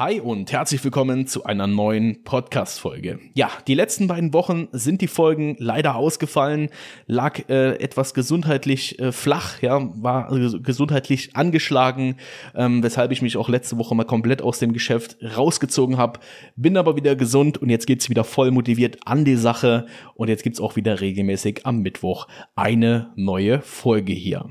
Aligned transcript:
Hi 0.00 0.18
und 0.18 0.50
herzlich 0.50 0.82
willkommen 0.82 1.26
zu 1.26 1.44
einer 1.44 1.66
neuen 1.66 2.24
Podcast-Folge. 2.24 3.18
Ja, 3.34 3.50
die 3.66 3.74
letzten 3.74 4.06
beiden 4.06 4.32
Wochen 4.32 4.68
sind 4.72 5.02
die 5.02 5.08
Folgen 5.08 5.56
leider 5.58 5.94
ausgefallen, 5.94 6.70
lag 7.06 7.50
äh, 7.50 7.74
etwas 7.74 8.14
gesundheitlich 8.14 8.98
äh, 8.98 9.12
flach, 9.12 9.60
ja, 9.60 9.90
war 10.02 10.32
äh, 10.32 10.58
gesundheitlich 10.60 11.36
angeschlagen, 11.36 12.16
ähm, 12.54 12.82
weshalb 12.82 13.12
ich 13.12 13.20
mich 13.20 13.36
auch 13.36 13.50
letzte 13.50 13.76
Woche 13.76 13.94
mal 13.94 14.04
komplett 14.04 14.40
aus 14.40 14.58
dem 14.58 14.72
Geschäft 14.72 15.18
rausgezogen 15.36 15.98
habe. 15.98 16.20
Bin 16.56 16.78
aber 16.78 16.96
wieder 16.96 17.14
gesund 17.14 17.58
und 17.58 17.68
jetzt 17.68 17.86
geht's 17.86 18.08
wieder 18.08 18.24
voll 18.24 18.52
motiviert 18.52 18.96
an 19.04 19.26
die 19.26 19.36
Sache 19.36 19.84
und 20.14 20.28
jetzt 20.28 20.44
gibt's 20.44 20.62
auch 20.62 20.76
wieder 20.76 21.02
regelmäßig 21.02 21.66
am 21.66 21.80
Mittwoch 21.82 22.26
eine 22.56 23.12
neue 23.16 23.60
Folge 23.60 24.14
hier. 24.14 24.48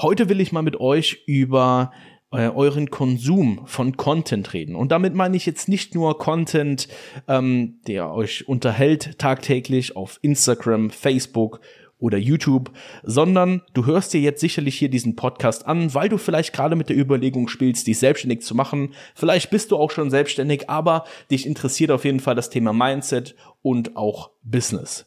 Heute 0.00 0.28
will 0.30 0.40
ich 0.40 0.50
mal 0.50 0.62
mit 0.62 0.80
euch 0.80 1.22
über 1.26 1.92
äh, 2.32 2.48
euren 2.48 2.90
Konsum 2.90 3.62
von 3.66 3.96
Content 3.96 4.52
reden. 4.52 4.76
Und 4.76 4.92
damit 4.92 5.14
meine 5.14 5.36
ich 5.36 5.46
jetzt 5.46 5.68
nicht 5.68 5.94
nur 5.94 6.18
Content, 6.18 6.88
ähm, 7.28 7.80
der 7.86 8.12
euch 8.12 8.48
unterhält 8.48 9.18
tagtäglich 9.18 9.96
auf 9.96 10.18
Instagram, 10.22 10.90
Facebook 10.90 11.60
oder 12.00 12.18
YouTube, 12.18 12.70
sondern 13.02 13.62
du 13.74 13.86
hörst 13.86 14.14
dir 14.14 14.20
jetzt 14.20 14.40
sicherlich 14.40 14.78
hier 14.78 14.88
diesen 14.88 15.16
Podcast 15.16 15.66
an, 15.66 15.94
weil 15.94 16.08
du 16.08 16.16
vielleicht 16.16 16.52
gerade 16.52 16.74
mit 16.74 16.88
der 16.88 16.96
Überlegung 16.96 17.46
spielst, 17.48 17.86
dich 17.86 17.98
selbstständig 17.98 18.42
zu 18.42 18.54
machen. 18.54 18.94
Vielleicht 19.14 19.50
bist 19.50 19.70
du 19.70 19.76
auch 19.76 19.90
schon 19.90 20.10
selbstständig, 20.10 20.70
aber 20.70 21.04
dich 21.30 21.46
interessiert 21.46 21.90
auf 21.90 22.04
jeden 22.04 22.20
Fall 22.20 22.34
das 22.34 22.50
Thema 22.50 22.72
Mindset 22.72 23.36
und 23.62 23.96
auch 23.96 24.30
Business. 24.42 25.06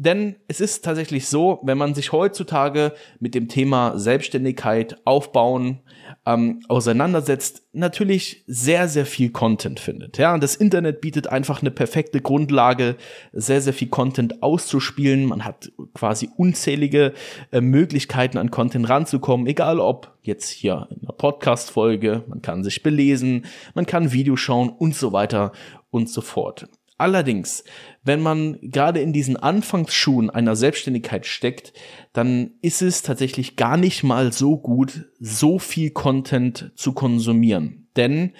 Denn 0.00 0.36
es 0.46 0.60
ist 0.60 0.84
tatsächlich 0.84 1.26
so, 1.26 1.58
wenn 1.64 1.76
man 1.76 1.92
sich 1.92 2.12
heutzutage 2.12 2.92
mit 3.18 3.34
dem 3.34 3.48
Thema 3.48 3.98
Selbstständigkeit 3.98 4.96
aufbauen 5.04 5.80
ähm, 6.24 6.60
auseinandersetzt, 6.68 7.64
natürlich 7.72 8.44
sehr, 8.46 8.86
sehr 8.86 9.06
viel 9.06 9.30
Content 9.30 9.80
findet. 9.80 10.16
Ja, 10.16 10.38
das 10.38 10.54
Internet 10.54 11.00
bietet 11.00 11.26
einfach 11.26 11.62
eine 11.62 11.72
perfekte 11.72 12.20
Grundlage, 12.20 12.94
sehr, 13.32 13.60
sehr 13.60 13.72
viel 13.72 13.88
Content 13.88 14.40
auszuspielen. 14.40 15.26
Man 15.26 15.44
hat 15.44 15.72
quasi 15.94 16.30
unzählige 16.36 17.12
äh, 17.50 17.60
Möglichkeiten 17.60 18.38
an 18.38 18.52
Content 18.52 18.88
ranzukommen, 18.88 19.48
egal 19.48 19.80
ob 19.80 20.16
jetzt 20.22 20.48
hier 20.48 20.86
in 20.90 21.02
einer 21.02 21.12
Podcast-Folge, 21.12 22.22
man 22.28 22.40
kann 22.40 22.62
sich 22.62 22.84
belesen, 22.84 23.46
man 23.74 23.84
kann 23.84 24.12
Video 24.12 24.36
schauen 24.36 24.68
und 24.68 24.94
so 24.94 25.12
weiter 25.12 25.50
und 25.90 26.08
so 26.08 26.20
fort. 26.20 26.68
Allerdings, 26.98 27.62
wenn 28.02 28.20
man 28.20 28.58
gerade 28.60 29.00
in 29.00 29.12
diesen 29.12 29.36
Anfangsschuhen 29.36 30.30
einer 30.30 30.56
Selbstständigkeit 30.56 31.26
steckt, 31.26 31.72
dann 32.12 32.50
ist 32.60 32.82
es 32.82 33.02
tatsächlich 33.02 33.54
gar 33.54 33.76
nicht 33.76 34.02
mal 34.02 34.32
so 34.32 34.58
gut, 34.58 35.08
so 35.20 35.60
viel 35.60 35.90
Content 35.90 36.72
zu 36.74 36.92
konsumieren. 36.92 37.88
Denn 37.96 38.34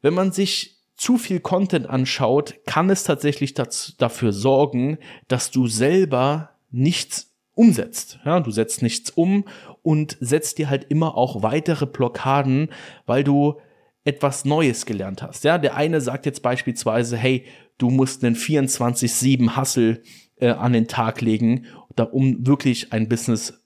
wenn 0.00 0.14
man 0.14 0.32
sich 0.32 0.78
zu 0.96 1.18
viel 1.18 1.40
Content 1.40 1.88
anschaut, 1.88 2.54
kann 2.64 2.88
es 2.88 3.04
tatsächlich 3.04 3.52
dazu, 3.52 3.92
dafür 3.98 4.32
sorgen, 4.32 4.98
dass 5.28 5.50
du 5.50 5.66
selber 5.66 6.50
nichts 6.70 7.34
umsetzt. 7.54 8.20
Ja, 8.24 8.40
du 8.40 8.50
setzt 8.50 8.80
nichts 8.80 9.10
um 9.10 9.44
und 9.82 10.16
setzt 10.20 10.56
dir 10.58 10.70
halt 10.70 10.84
immer 10.84 11.16
auch 11.16 11.42
weitere 11.42 11.86
Blockaden, 11.86 12.70
weil 13.04 13.22
du 13.22 13.60
etwas 14.04 14.44
Neues 14.44 14.86
gelernt 14.86 15.22
hast. 15.22 15.44
Ja, 15.44 15.58
der 15.58 15.76
eine 15.76 16.00
sagt 16.00 16.26
jetzt 16.26 16.42
beispielsweise, 16.42 17.16
hey, 17.16 17.44
du 17.82 17.90
musst 17.90 18.24
einen 18.24 18.36
24-7 18.36 19.56
Hustle 19.56 20.02
äh, 20.36 20.50
an 20.50 20.72
den 20.72 20.86
Tag 20.86 21.20
legen, 21.20 21.66
um 22.12 22.46
wirklich 22.46 22.92
ein 22.92 23.08
Business 23.08 23.60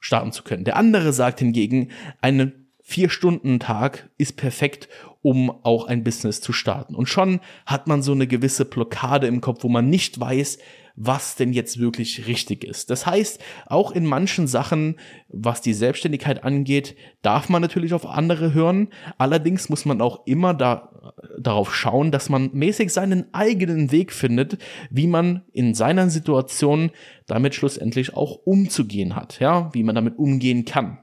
starten 0.00 0.32
zu 0.32 0.42
können. 0.42 0.64
Der 0.64 0.76
andere 0.76 1.12
sagt 1.12 1.38
hingegen, 1.38 1.90
einen 2.20 2.68
Vier-Stunden-Tag 2.82 4.10
ist 4.18 4.36
perfekt, 4.36 4.88
um 5.22 5.50
auch 5.50 5.86
ein 5.86 6.04
Business 6.04 6.40
zu 6.40 6.52
starten. 6.52 6.94
Und 6.94 7.08
schon 7.08 7.40
hat 7.64 7.86
man 7.86 8.02
so 8.02 8.12
eine 8.12 8.26
gewisse 8.26 8.64
Blockade 8.64 9.26
im 9.26 9.40
Kopf, 9.40 9.62
wo 9.62 9.68
man 9.68 9.88
nicht 9.88 10.18
weiß, 10.18 10.58
was 10.94 11.36
denn 11.36 11.52
jetzt 11.52 11.78
wirklich 11.78 12.26
richtig 12.26 12.64
ist. 12.64 12.90
Das 12.90 13.06
heißt, 13.06 13.40
auch 13.66 13.92
in 13.92 14.04
manchen 14.04 14.46
Sachen, 14.46 14.96
was 15.28 15.60
die 15.60 15.72
Selbstständigkeit 15.72 16.44
angeht, 16.44 16.96
darf 17.22 17.48
man 17.48 17.62
natürlich 17.62 17.94
auf 17.94 18.06
andere 18.06 18.52
hören. 18.52 18.88
Allerdings 19.16 19.68
muss 19.68 19.84
man 19.84 20.00
auch 20.00 20.26
immer 20.26 20.54
da, 20.54 20.90
darauf 21.38 21.74
schauen, 21.74 22.10
dass 22.10 22.28
man 22.28 22.50
mäßig 22.52 22.92
seinen 22.92 23.32
eigenen 23.32 23.90
Weg 23.90 24.12
findet, 24.12 24.58
wie 24.90 25.06
man 25.06 25.42
in 25.52 25.74
seiner 25.74 26.10
Situation 26.10 26.90
damit 27.26 27.54
schlussendlich 27.54 28.14
auch 28.14 28.36
umzugehen 28.44 29.16
hat, 29.16 29.40
ja, 29.40 29.72
wie 29.72 29.84
man 29.84 29.94
damit 29.94 30.18
umgehen 30.18 30.64
kann. 30.64 30.98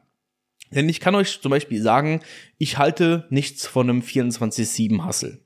Denn 0.71 0.87
ich 0.89 0.99
kann 0.99 1.15
euch 1.15 1.41
zum 1.41 1.49
Beispiel 1.49 1.81
sagen, 1.81 2.21
ich 2.57 2.77
halte 2.77 3.27
nichts 3.29 3.65
von 3.65 3.89
einem 3.89 4.01
24-7-Hustle. 4.01 5.39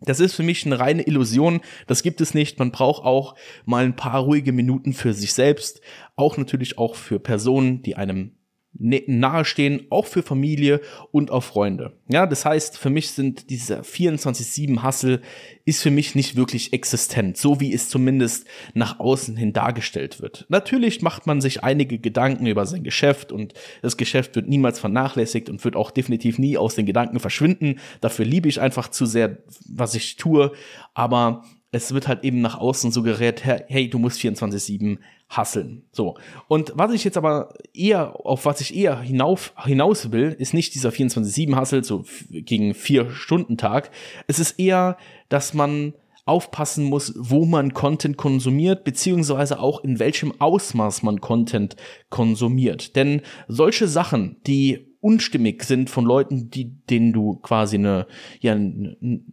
Das 0.00 0.18
ist 0.18 0.34
für 0.34 0.42
mich 0.42 0.66
eine 0.66 0.80
reine 0.80 1.06
Illusion. 1.06 1.60
Das 1.86 2.02
gibt 2.02 2.20
es 2.20 2.34
nicht. 2.34 2.58
Man 2.58 2.72
braucht 2.72 3.04
auch 3.04 3.36
mal 3.64 3.84
ein 3.84 3.94
paar 3.94 4.20
ruhige 4.20 4.52
Minuten 4.52 4.92
für 4.92 5.14
sich 5.14 5.32
selbst. 5.32 5.80
Auch 6.16 6.36
natürlich 6.36 6.76
auch 6.76 6.96
für 6.96 7.20
Personen, 7.20 7.82
die 7.82 7.94
einem 7.94 8.16
Ne-, 8.16 8.41
nahestehen, 8.74 9.86
auch 9.90 10.06
für 10.06 10.22
Familie 10.22 10.80
und 11.10 11.30
auch 11.30 11.44
Freunde. 11.44 11.92
Ja, 12.08 12.26
das 12.26 12.44
heißt, 12.44 12.78
für 12.78 12.90
mich 12.90 13.10
sind 13.10 13.50
diese 13.50 13.80
24-7 13.80 14.82
Hustle 14.82 15.20
ist 15.64 15.82
für 15.82 15.90
mich 15.90 16.14
nicht 16.14 16.36
wirklich 16.36 16.72
existent, 16.72 17.36
so 17.36 17.60
wie 17.60 17.72
es 17.72 17.88
zumindest 17.88 18.46
nach 18.74 18.98
außen 18.98 19.36
hin 19.36 19.52
dargestellt 19.52 20.20
wird. 20.20 20.46
Natürlich 20.48 21.02
macht 21.02 21.26
man 21.26 21.40
sich 21.40 21.62
einige 21.62 21.98
Gedanken 21.98 22.46
über 22.46 22.66
sein 22.66 22.82
Geschäft 22.82 23.30
und 23.30 23.54
das 23.82 23.96
Geschäft 23.96 24.34
wird 24.34 24.48
niemals 24.48 24.80
vernachlässigt 24.80 25.50
und 25.50 25.62
wird 25.64 25.76
auch 25.76 25.90
definitiv 25.90 26.38
nie 26.38 26.56
aus 26.56 26.74
den 26.74 26.86
Gedanken 26.86 27.20
verschwinden. 27.20 27.78
Dafür 28.00 28.24
liebe 28.24 28.48
ich 28.48 28.60
einfach 28.60 28.88
zu 28.88 29.06
sehr, 29.06 29.38
was 29.68 29.94
ich 29.94 30.16
tue, 30.16 30.52
aber 30.94 31.44
es 31.72 31.92
wird 31.92 32.06
halt 32.06 32.22
eben 32.22 32.40
nach 32.42 32.58
außen 32.58 32.92
suggeriert, 32.92 33.44
hey, 33.44 33.88
du 33.88 33.98
musst 33.98 34.20
24-7 34.20 34.98
hasseln. 35.30 35.84
So. 35.90 36.16
Und 36.46 36.72
was 36.74 36.92
ich 36.92 37.02
jetzt 37.02 37.16
aber 37.16 37.54
eher, 37.72 38.14
auf 38.26 38.44
was 38.44 38.60
ich 38.60 38.76
eher 38.76 39.00
hinauf, 39.00 39.54
hinaus 39.64 40.12
will, 40.12 40.36
ist 40.38 40.52
nicht 40.52 40.74
dieser 40.74 40.90
24-7-Hassel, 40.90 41.82
so 41.82 42.04
gegen 42.30 42.74
vier 42.74 43.10
Stunden 43.10 43.56
Tag. 43.56 43.90
Es 44.26 44.38
ist 44.38 44.60
eher, 44.60 44.98
dass 45.30 45.54
man 45.54 45.94
aufpassen 46.26 46.84
muss, 46.84 47.14
wo 47.16 47.46
man 47.46 47.72
Content 47.72 48.18
konsumiert, 48.18 48.84
beziehungsweise 48.84 49.58
auch 49.58 49.82
in 49.82 49.98
welchem 49.98 50.40
Ausmaß 50.40 51.02
man 51.02 51.20
Content 51.20 51.74
konsumiert. 52.10 52.94
Denn 52.96 53.22
solche 53.48 53.88
Sachen, 53.88 54.36
die 54.46 54.91
unstimmig 55.02 55.64
sind 55.64 55.90
von 55.90 56.04
Leuten, 56.06 56.48
die, 56.48 56.70
denen 56.88 57.12
du 57.12 57.34
quasi 57.42 57.76
eine, 57.76 58.06
ja, 58.40 58.56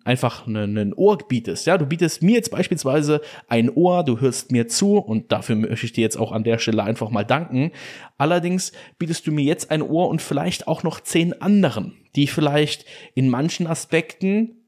einfach 0.03 0.47
ein 0.47 0.93
Ohr 0.95 1.17
bietest. 1.19 1.67
Ja, 1.67 1.77
du 1.77 1.85
bietest 1.85 2.23
mir 2.23 2.35
jetzt 2.35 2.49
beispielsweise 2.49 3.21
ein 3.47 3.69
Ohr, 3.69 4.03
du 4.03 4.19
hörst 4.19 4.51
mir 4.51 4.67
zu 4.67 4.97
und 4.97 5.31
dafür 5.31 5.55
möchte 5.55 5.85
ich 5.85 5.93
dir 5.93 6.01
jetzt 6.01 6.17
auch 6.17 6.31
an 6.31 6.43
der 6.43 6.57
Stelle 6.57 6.83
einfach 6.83 7.11
mal 7.11 7.23
danken. 7.23 7.71
Allerdings 8.17 8.71
bietest 8.97 9.27
du 9.27 9.31
mir 9.31 9.45
jetzt 9.45 9.69
ein 9.69 9.83
Ohr 9.83 10.09
und 10.09 10.21
vielleicht 10.21 10.67
auch 10.67 10.81
noch 10.81 10.99
zehn 11.01 11.39
anderen, 11.39 11.93
die 12.15 12.25
vielleicht 12.25 12.85
in 13.13 13.29
manchen 13.29 13.67
Aspekten 13.67 14.58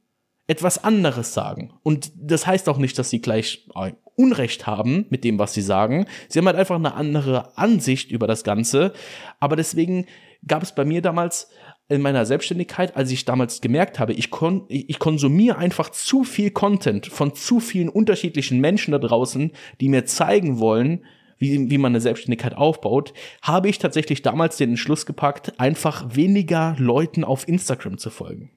etwas 0.51 0.83
anderes 0.83 1.33
sagen. 1.33 1.71
Und 1.81 2.11
das 2.13 2.45
heißt 2.45 2.67
auch 2.67 2.77
nicht, 2.77 2.99
dass 2.99 3.09
sie 3.09 3.21
gleich 3.21 3.69
äh, 3.73 3.93
Unrecht 4.17 4.67
haben 4.67 5.05
mit 5.09 5.23
dem, 5.23 5.39
was 5.39 5.53
sie 5.53 5.61
sagen. 5.61 6.07
Sie 6.27 6.39
haben 6.39 6.45
halt 6.45 6.57
einfach 6.57 6.75
eine 6.75 6.93
andere 6.93 7.57
Ansicht 7.57 8.11
über 8.11 8.27
das 8.27 8.43
Ganze. 8.43 8.91
Aber 9.39 9.55
deswegen 9.55 10.07
gab 10.45 10.61
es 10.61 10.75
bei 10.75 10.83
mir 10.83 11.01
damals 11.01 11.47
in 11.87 12.01
meiner 12.01 12.25
Selbstständigkeit, 12.25 12.97
als 12.97 13.11
ich 13.11 13.23
damals 13.23 13.61
gemerkt 13.61 13.97
habe, 13.97 14.11
ich, 14.11 14.29
kon 14.29 14.65
ich 14.67 14.99
konsumiere 14.99 15.57
einfach 15.57 15.89
zu 15.89 16.25
viel 16.25 16.51
Content 16.51 17.07
von 17.07 17.33
zu 17.33 17.61
vielen 17.61 17.87
unterschiedlichen 17.87 18.59
Menschen 18.59 18.91
da 18.91 18.97
draußen, 18.97 19.51
die 19.79 19.87
mir 19.87 20.05
zeigen 20.05 20.59
wollen, 20.59 21.05
wie, 21.37 21.71
wie 21.71 21.77
man 21.77 21.93
eine 21.93 22.01
Selbstständigkeit 22.01 22.57
aufbaut, 22.57 23.13
habe 23.41 23.69
ich 23.69 23.79
tatsächlich 23.79 24.21
damals 24.21 24.57
den 24.57 24.71
Entschluss 24.71 25.05
gepackt, 25.05 25.61
einfach 25.61 26.13
weniger 26.13 26.75
Leuten 26.77 27.23
auf 27.23 27.47
Instagram 27.47 27.97
zu 27.97 28.09
folgen. 28.09 28.51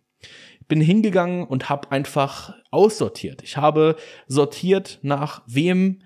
Bin 0.69 0.81
hingegangen 0.81 1.47
und 1.47 1.69
habe 1.69 1.93
einfach 1.93 2.55
aussortiert. 2.71 3.43
Ich 3.43 3.57
habe 3.57 3.97
sortiert 4.27 4.99
nach 5.03 5.43
wem 5.47 6.01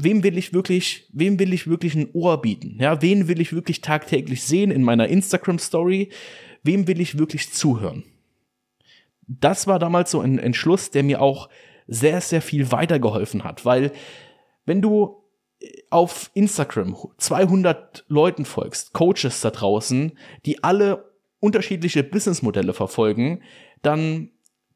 wem 0.00 0.22
will 0.22 0.38
ich 0.38 0.52
wirklich, 0.52 1.08
wem 1.12 1.40
will 1.40 1.52
ich 1.52 1.66
wirklich 1.66 1.96
ein 1.96 2.08
Ohr 2.12 2.40
bieten? 2.40 2.78
Ja, 2.80 3.02
wen 3.02 3.26
will 3.26 3.40
ich 3.40 3.52
wirklich 3.52 3.80
tagtäglich 3.80 4.44
sehen 4.44 4.70
in 4.70 4.84
meiner 4.84 5.08
Instagram 5.08 5.58
Story? 5.58 6.10
Wem 6.62 6.86
will 6.86 7.00
ich 7.00 7.18
wirklich 7.18 7.52
zuhören? 7.52 8.04
Das 9.26 9.66
war 9.66 9.80
damals 9.80 10.12
so 10.12 10.20
ein 10.20 10.38
Entschluss, 10.38 10.92
der 10.92 11.02
mir 11.02 11.20
auch 11.20 11.48
sehr, 11.88 12.20
sehr 12.20 12.42
viel 12.42 12.70
weitergeholfen 12.70 13.42
hat, 13.42 13.64
weil 13.64 13.90
wenn 14.66 14.80
du 14.80 15.16
auf 15.90 16.30
Instagram 16.34 16.96
200 17.16 18.04
Leuten 18.06 18.44
folgst, 18.44 18.92
Coaches 18.92 19.40
da 19.40 19.50
draußen, 19.50 20.16
die 20.46 20.62
alle 20.62 21.07
unterschiedliche 21.40 22.02
Businessmodelle 22.02 22.72
verfolgen, 22.72 23.42
dann 23.82 24.30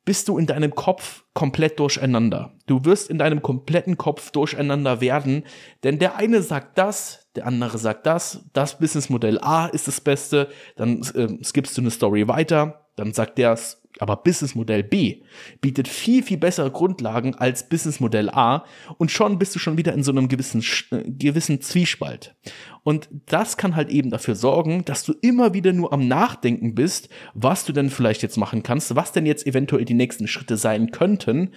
bist 0.05 0.29
du 0.29 0.37
in 0.37 0.47
deinem 0.47 0.75
Kopf 0.75 1.25
komplett 1.33 1.79
durcheinander. 1.79 2.55
Du 2.67 2.85
wirst 2.85 3.09
in 3.09 3.19
deinem 3.19 3.41
kompletten 3.41 3.97
Kopf 3.97 4.31
durcheinander 4.33 5.01
werden, 5.01 5.45
denn 5.85 5.99
der 5.99 6.17
eine 6.17 6.43
sagt 6.43 6.77
das, 6.77 7.29
der 7.37 7.47
andere 7.47 7.79
sagt 7.79 8.07
das, 8.07 8.45
das 8.53 8.79
Businessmodell 8.79 9.39
A 9.41 9.67
ist 9.67 9.87
das 9.87 10.01
Beste, 10.01 10.49
dann 10.77 11.03
äh, 11.15 11.43
skippst 11.45 11.77
du 11.77 11.83
eine 11.83 11.91
Story 11.91 12.27
weiter, 12.27 12.87
dann 12.97 13.13
sagt 13.13 13.39
der 13.39 13.57
aber 13.99 14.17
Businessmodell 14.17 14.83
B 14.83 15.23
bietet 15.61 15.89
viel, 15.89 16.23
viel 16.23 16.39
bessere 16.39 16.71
Grundlagen 16.71 17.35
als 17.35 17.69
Businessmodell 17.69 18.31
A 18.31 18.65
und 18.99 19.11
schon 19.11 19.39
bist 19.39 19.55
du 19.55 19.59
schon 19.59 19.77
wieder 19.77 19.93
in 19.93 20.03
so 20.03 20.13
einem 20.13 20.29
gewissen, 20.29 20.65
äh, 20.91 21.05
gewissen 21.11 21.61
Zwiespalt. 21.61 22.35
Und 22.85 23.09
das 23.27 23.57
kann 23.57 23.77
halt 23.77 23.91
eben 23.91 24.11
dafür 24.11 24.35
sorgen, 24.35 24.85
dass 24.85 25.05
du 25.05 25.15
immer 25.21 25.55
wieder 25.55 25.73
nur 25.73 25.93
am 25.93 26.09
Nachdenken 26.09 26.75
bist, 26.75 27.11
was 27.35 27.65
du 27.65 27.73
denn 27.73 27.91
vielleicht 27.91 28.23
jetzt 28.23 28.37
machen 28.37 28.63
kannst, 28.63 28.97
was 28.97 29.13
denn 29.13 29.27
jetzt 29.27 29.47
eventuell 29.47 29.85
die 29.85 29.95
nächsten 29.95 30.27
Schritte 30.27 30.57
sein 30.57 30.91
könnten, 30.91 31.51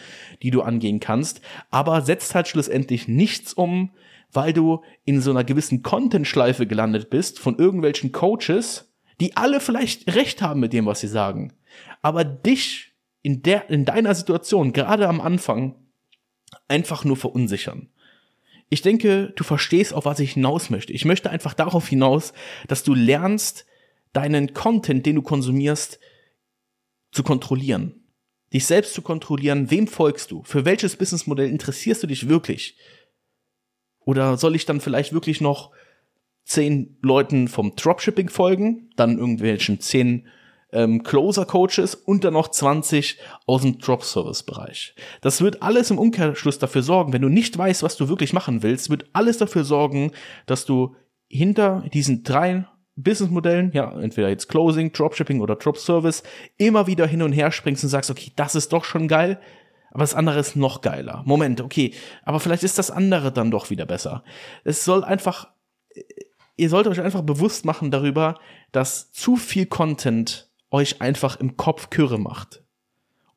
die 0.43 0.51
du 0.51 0.61
angehen 0.61 0.99
kannst, 0.99 1.41
aber 1.71 2.01
setzt 2.01 2.35
halt 2.35 2.47
schlussendlich 2.47 3.07
nichts 3.07 3.53
um, 3.53 3.91
weil 4.31 4.53
du 4.53 4.83
in 5.05 5.21
so 5.21 5.31
einer 5.31 5.43
gewissen 5.43 5.81
Content-Schleife 5.81 6.67
gelandet 6.67 7.09
bist 7.09 7.39
von 7.39 7.57
irgendwelchen 7.57 8.11
Coaches, 8.11 8.93
die 9.21 9.37
alle 9.37 9.61
vielleicht 9.61 10.13
recht 10.13 10.41
haben 10.41 10.59
mit 10.59 10.73
dem, 10.73 10.85
was 10.85 10.99
sie 10.99 11.07
sagen 11.07 11.53
aber 12.01 12.23
dich 12.23 12.93
in 13.21 13.41
der, 13.41 13.69
in 13.69 13.85
deiner 13.85 14.13
Situation, 14.13 14.73
gerade 14.73 15.07
am 15.07 15.21
Anfang, 15.21 15.75
einfach 16.67 17.03
nur 17.03 17.17
verunsichern. 17.17 17.89
Ich 18.69 18.81
denke, 18.81 19.33
du 19.35 19.43
verstehst, 19.43 19.93
auf 19.93 20.05
was 20.05 20.19
ich 20.19 20.33
hinaus 20.33 20.69
möchte. 20.69 20.93
Ich 20.93 21.05
möchte 21.05 21.29
einfach 21.29 21.53
darauf 21.53 21.87
hinaus, 21.87 22.33
dass 22.67 22.83
du 22.83 22.93
lernst, 22.93 23.65
deinen 24.13 24.53
Content, 24.53 25.05
den 25.05 25.15
du 25.15 25.21
konsumierst, 25.21 25.99
zu 27.11 27.23
kontrollieren. 27.23 28.03
Dich 28.53 28.65
selbst 28.65 28.93
zu 28.93 29.01
kontrollieren, 29.01 29.71
wem 29.71 29.87
folgst 29.87 30.31
du? 30.31 30.43
Für 30.43 30.65
welches 30.65 30.95
Businessmodell 30.95 31.49
interessierst 31.49 32.03
du 32.03 32.07
dich 32.07 32.29
wirklich? 32.29 32.77
Oder 33.99 34.37
soll 34.37 34.55
ich 34.55 34.65
dann 34.65 34.81
vielleicht 34.81 35.13
wirklich 35.13 35.41
noch 35.41 35.71
zehn 36.45 36.97
Leuten 37.01 37.47
vom 37.47 37.75
Dropshipping 37.75 38.29
folgen, 38.29 38.89
dann 38.95 39.17
irgendwelchen 39.17 39.81
zehn 39.81 40.27
ähm, 40.75 41.03
Closer-Coaches 41.03 41.95
und 41.95 42.23
dann 42.23 42.33
noch 42.33 42.49
20 42.49 43.17
aus 43.47 43.61
dem 43.61 43.79
Drop-Service-Bereich. 43.79 44.93
Das 45.21 45.41
wird 45.41 45.61
alles 45.61 45.89
im 45.89 45.97
Umkehrschluss 45.97 46.59
dafür 46.59 46.83
sorgen, 46.83 47.13
wenn 47.13 47.21
du 47.21 47.29
nicht 47.29 47.57
weißt, 47.57 47.81
was 47.81 47.95
du 47.95 48.09
wirklich 48.09 48.33
machen 48.33 48.61
willst, 48.61 48.89
wird 48.89 49.05
alles 49.13 49.37
dafür 49.37 49.63
sorgen, 49.63 50.11
dass 50.45 50.65
du 50.65 50.95
hinter 51.27 51.83
diesen 51.93 52.23
drei 52.23 52.65
Businessmodellen, 52.97 53.71
ja, 53.73 53.91
entweder 53.99 54.29
jetzt 54.29 54.47
Closing, 54.47 54.91
Dropshipping 54.91 55.41
oder 55.41 55.55
Drop 55.55 55.77
Service, 55.77 56.23
immer 56.57 56.87
wieder 56.87 57.07
hin 57.07 57.21
und 57.21 57.33
her 57.33 57.51
springst 57.51 57.83
und 57.83 57.89
sagst, 57.89 58.11
okay, 58.11 58.31
das 58.35 58.55
ist 58.55 58.71
doch 58.71 58.85
schon 58.85 59.07
geil, 59.07 59.39
aber 59.91 60.03
das 60.03 60.13
andere 60.13 60.39
ist 60.39 60.55
noch 60.55 60.81
geiler. 60.81 61.23
Moment, 61.25 61.61
okay, 61.61 61.93
aber 62.23 62.39
vielleicht 62.39 62.63
ist 62.63 62.77
das 62.77 62.91
andere 62.91 63.31
dann 63.31 63.51
doch 63.51 63.69
wieder 63.69 63.85
besser. 63.85 64.23
Es 64.63 64.85
soll 64.85 65.03
einfach, 65.03 65.47
ihr 66.57 66.69
sollt 66.69 66.87
euch 66.87 67.01
einfach 67.01 67.21
bewusst 67.21 67.65
machen 67.65 67.91
darüber, 67.91 68.39
dass 68.71 69.11
zu 69.11 69.35
viel 69.35 69.65
Content 69.65 70.44
euch 70.75 71.01
einfach 71.01 71.39
im 71.39 71.55
Kopf 71.55 71.89
Kürre 71.89 72.19
macht 72.19 72.61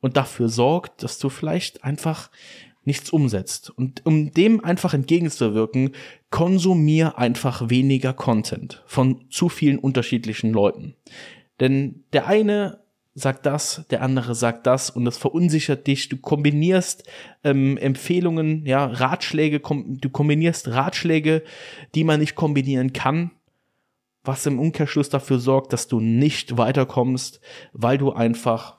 und 0.01 0.17
dafür 0.17 0.49
sorgt, 0.49 1.03
dass 1.03 1.17
du 1.19 1.29
vielleicht 1.29 1.83
einfach 1.85 2.29
nichts 2.83 3.09
umsetzt. 3.09 3.69
Und 3.69 4.05
um 4.05 4.31
dem 4.31 4.63
einfach 4.63 4.93
entgegenzuwirken, 4.93 5.91
konsumier 6.31 7.17
einfach 7.17 7.69
weniger 7.69 8.13
Content 8.13 8.83
von 8.87 9.25
zu 9.29 9.47
vielen 9.47 9.79
unterschiedlichen 9.79 10.51
Leuten. 10.51 10.95
Denn 11.61 12.03
der 12.13 12.27
eine 12.27 12.79
sagt 13.15 13.45
das, 13.45 13.85
der 13.89 14.01
andere 14.01 14.35
sagt 14.35 14.67
das 14.67 14.89
und 14.89 15.05
das 15.05 15.17
verunsichert 15.17 15.87
dich. 15.87 16.09
Du 16.09 16.17
kombinierst 16.17 17.03
ähm, 17.43 17.77
Empfehlungen, 17.77 18.65
ja, 18.65 18.85
Ratschläge, 18.85 19.59
kom 19.59 19.97
du 19.99 20.09
kombinierst 20.09 20.69
Ratschläge, 20.69 21.43
die 21.95 22.03
man 22.03 22.19
nicht 22.19 22.35
kombinieren 22.35 22.93
kann 22.93 23.31
was 24.23 24.45
im 24.45 24.59
Umkehrschluss 24.59 25.09
dafür 25.09 25.39
sorgt, 25.39 25.73
dass 25.73 25.87
du 25.87 25.99
nicht 25.99 26.57
weiterkommst, 26.57 27.39
weil 27.73 27.97
du 27.97 28.11
einfach 28.11 28.77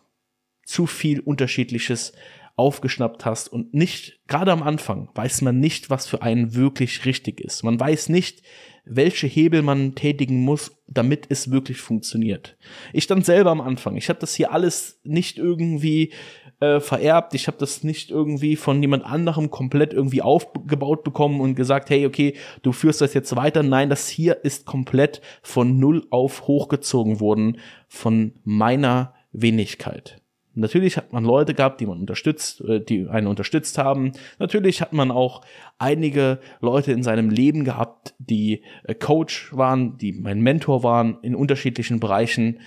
zu 0.65 0.87
viel 0.87 1.21
Unterschiedliches 1.21 2.13
aufgeschnappt 2.57 3.25
hast 3.25 3.49
und 3.49 3.73
nicht, 3.73 4.21
gerade 4.29 4.53
am 4.53 4.63
Anfang, 4.63 5.09
weiß 5.15 5.41
man 5.43 5.59
nicht, 5.59 5.89
was 5.89 6.07
für 6.07 6.23
einen 6.23 6.55
wirklich 6.55 7.07
richtig 7.07 7.41
ist. 7.41 7.65
Man 7.65 7.81
weiß 7.81 8.11
nicht, 8.11 8.43
welche 8.85 9.27
Hebel 9.27 9.63
man 9.63 9.95
tätigen 9.95 10.43
muss, 10.43 10.73
damit 10.87 11.27
es 11.31 11.51
wirklich 11.51 11.81
funktioniert. 11.81 12.57
Ich 12.93 13.05
stand 13.05 13.25
selber 13.25 13.51
am 13.51 13.61
Anfang. 13.61 13.97
Ich 13.97 14.09
habe 14.09 14.21
das 14.21 14.35
hier 14.35 14.53
alles 14.53 15.01
nicht 15.05 15.39
irgendwie 15.39 16.13
äh, 16.61 16.81
vererbt. 16.81 17.35
Ich 17.35 17.47
habe 17.47 17.57
das 17.59 17.83
nicht 17.85 18.11
irgendwie 18.11 18.57
von 18.57 18.81
jemand 18.81 19.05
anderem 19.05 19.51
komplett 19.51 19.93
irgendwie 19.93 20.23
aufgebaut 20.23 21.05
bekommen 21.05 21.41
und 21.41 21.55
gesagt, 21.55 21.91
hey, 21.91 22.07
okay, 22.07 22.35
du 22.63 22.73
führst 22.73 23.01
das 23.01 23.15
jetzt 23.15 23.35
weiter. 23.35 23.63
Nein, 23.63 23.91
das 23.91 24.09
hier 24.09 24.45
ist 24.45 24.67
komplett 24.67 25.21
von 25.43 25.79
null 25.79 26.07
auf 26.11 26.47
hochgezogen 26.47 27.21
worden 27.21 27.59
von 27.89 28.35
meiner 28.45 29.15
Wenigkeit. 29.33 30.21
Natürlich 30.55 30.97
hat 30.97 31.13
man 31.13 31.25
Leute 31.25 31.55
gehabt, 31.55 31.81
die 31.81 31.87
man 31.87 32.01
unterstützt, 32.01 32.61
äh, 32.63 32.81
die 32.81 33.09
einen 33.09 33.27
unterstützt 33.27 33.79
haben. 33.79 34.13
Natürlich 34.39 34.81
hat 34.81 34.93
man 34.93 35.11
auch 35.11 35.43
einige 35.79 36.41
Leute 36.61 36.93
in 36.93 37.03
seinem 37.03 37.31
Leben 37.31 37.65
gehabt, 37.65 38.15
die 38.19 38.63
äh, 38.85 38.95
Coach 38.95 39.57
waren, 39.57 39.97
die 39.97 40.13
mein 40.13 40.41
Mentor 40.41 40.83
waren 40.83 41.19
in 41.23 41.35
unterschiedlichen 41.35 42.01
Bereichen. 42.01 42.61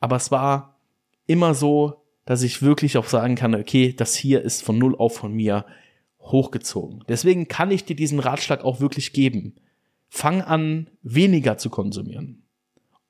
Aber 0.00 0.16
es 0.16 0.30
war 0.30 0.76
immer 1.26 1.54
so, 1.54 2.04
dass 2.28 2.42
ich 2.42 2.60
wirklich 2.60 2.98
auch 2.98 3.06
sagen 3.06 3.36
kann, 3.36 3.54
okay, 3.54 3.94
das 3.96 4.14
hier 4.14 4.42
ist 4.42 4.62
von 4.62 4.76
null 4.76 4.94
auf 4.94 5.16
von 5.16 5.32
mir 5.32 5.64
hochgezogen. 6.20 7.02
Deswegen 7.08 7.48
kann 7.48 7.70
ich 7.70 7.86
dir 7.86 7.96
diesen 7.96 8.20
Ratschlag 8.20 8.62
auch 8.66 8.80
wirklich 8.80 9.14
geben. 9.14 9.54
Fang 10.10 10.42
an, 10.42 10.90
weniger 11.02 11.56
zu 11.56 11.70
konsumieren. 11.70 12.42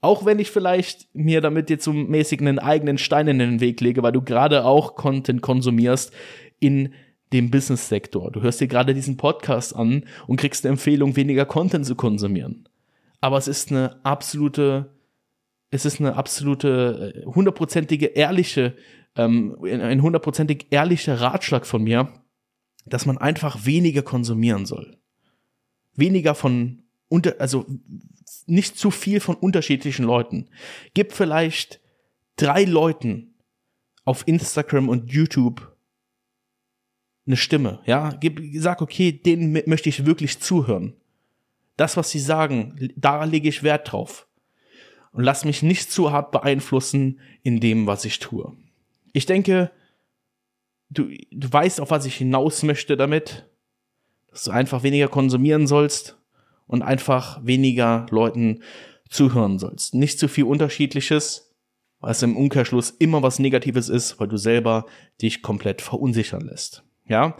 Auch 0.00 0.24
wenn 0.24 0.38
ich 0.38 0.52
vielleicht 0.52 1.12
mir 1.16 1.40
damit 1.40 1.68
jetzt 1.68 1.82
zum 1.82 2.06
mäßigen 2.06 2.46
einen 2.46 2.60
eigenen 2.60 2.96
Stein 2.96 3.26
in 3.26 3.40
den 3.40 3.58
Weg 3.58 3.80
lege, 3.80 4.04
weil 4.04 4.12
du 4.12 4.22
gerade 4.22 4.64
auch 4.64 4.94
Content 4.94 5.42
konsumierst 5.42 6.12
in 6.60 6.94
dem 7.32 7.50
Business-Sektor. 7.50 8.30
Du 8.30 8.42
hörst 8.42 8.60
dir 8.60 8.68
gerade 8.68 8.94
diesen 8.94 9.16
Podcast 9.16 9.74
an 9.74 10.04
und 10.28 10.38
kriegst 10.38 10.64
eine 10.64 10.74
Empfehlung, 10.74 11.16
weniger 11.16 11.44
Content 11.44 11.86
zu 11.86 11.96
konsumieren. 11.96 12.68
Aber 13.20 13.36
es 13.36 13.48
ist 13.48 13.72
eine 13.72 13.98
absolute, 14.04 14.94
es 15.72 15.86
ist 15.86 15.98
eine 15.98 16.14
absolute, 16.14 17.14
äh, 17.16 17.26
hundertprozentige, 17.26 18.06
ehrliche 18.06 18.76
ähm, 19.18 19.56
ein 19.62 20.00
hundertprozentig 20.00 20.68
ehrlicher 20.70 21.20
Ratschlag 21.20 21.66
von 21.66 21.82
mir, 21.82 22.12
dass 22.86 23.04
man 23.04 23.18
einfach 23.18 23.66
weniger 23.66 24.02
konsumieren 24.02 24.64
soll. 24.64 24.96
Weniger 25.94 26.34
von 26.34 26.84
unter, 27.08 27.34
also 27.38 27.66
nicht 28.46 28.78
zu 28.78 28.90
viel 28.90 29.20
von 29.20 29.34
unterschiedlichen 29.34 30.04
Leuten. 30.04 30.48
Gib 30.94 31.12
vielleicht 31.12 31.80
drei 32.36 32.64
Leuten 32.64 33.34
auf 34.04 34.26
Instagram 34.26 34.88
und 34.88 35.12
YouTube 35.12 35.76
eine 37.26 37.36
Stimme, 37.36 37.80
ja, 37.84 38.16
gib, 38.18 38.40
sag, 38.54 38.80
okay, 38.80 39.12
denen 39.12 39.52
möchte 39.66 39.90
ich 39.90 40.06
wirklich 40.06 40.40
zuhören. 40.40 40.94
Das, 41.76 41.98
was 41.98 42.10
sie 42.10 42.20
sagen, 42.20 42.90
da 42.96 43.24
lege 43.24 43.50
ich 43.50 43.62
Wert 43.62 43.92
drauf. 43.92 44.26
Und 45.12 45.24
lass 45.24 45.44
mich 45.44 45.62
nicht 45.62 45.92
zu 45.92 46.10
hart 46.10 46.32
beeinflussen 46.32 47.20
in 47.42 47.60
dem, 47.60 47.86
was 47.86 48.06
ich 48.06 48.18
tue. 48.18 48.56
Ich 49.12 49.26
denke, 49.26 49.70
du, 50.90 51.08
du 51.30 51.52
weißt, 51.52 51.80
auf 51.80 51.90
was 51.90 52.06
ich 52.06 52.16
hinaus 52.16 52.62
möchte 52.62 52.96
damit, 52.96 53.46
dass 54.30 54.44
du 54.44 54.50
einfach 54.50 54.82
weniger 54.82 55.08
konsumieren 55.08 55.66
sollst 55.66 56.18
und 56.66 56.82
einfach 56.82 57.44
weniger 57.44 58.06
Leuten 58.10 58.62
zuhören 59.08 59.58
sollst. 59.58 59.94
Nicht 59.94 60.18
zu 60.18 60.28
viel 60.28 60.44
Unterschiedliches, 60.44 61.54
was 62.00 62.22
im 62.22 62.36
Umkehrschluss 62.36 62.90
immer 62.90 63.22
was 63.22 63.38
Negatives 63.38 63.88
ist, 63.88 64.20
weil 64.20 64.28
du 64.28 64.36
selber 64.36 64.86
dich 65.20 65.42
komplett 65.42 65.82
verunsichern 65.82 66.42
lässt. 66.42 66.84
Ja, 67.06 67.36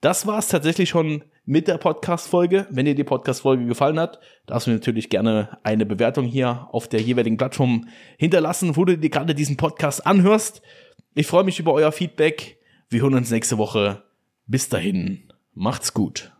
das 0.00 0.26
war 0.26 0.38
es 0.38 0.48
tatsächlich 0.48 0.90
schon 0.90 1.24
mit 1.44 1.66
der 1.66 1.78
Podcast-Folge. 1.78 2.66
Wenn 2.70 2.84
dir 2.84 2.94
die 2.94 3.04
Podcast-Folge 3.04 3.64
gefallen 3.64 3.98
hat, 3.98 4.20
darfst 4.46 4.66
du 4.66 4.70
natürlich 4.70 5.08
gerne 5.08 5.58
eine 5.64 5.86
Bewertung 5.86 6.26
hier 6.26 6.68
auf 6.70 6.88
der 6.88 7.00
jeweiligen 7.00 7.38
Plattform 7.38 7.88
hinterlassen, 8.18 8.76
wo 8.76 8.84
du 8.84 8.96
dir 8.98 9.10
gerade 9.10 9.34
diesen 9.34 9.56
Podcast 9.56 10.06
anhörst. 10.06 10.62
Ich 11.18 11.26
freue 11.26 11.42
mich 11.42 11.58
über 11.58 11.72
euer 11.72 11.90
Feedback. 11.90 12.58
Wir 12.90 13.02
hören 13.02 13.14
uns 13.14 13.32
nächste 13.32 13.58
Woche. 13.58 14.04
Bis 14.46 14.68
dahin, 14.68 15.32
macht's 15.52 15.92
gut. 15.92 16.30